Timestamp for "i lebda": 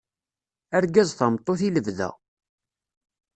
1.67-2.09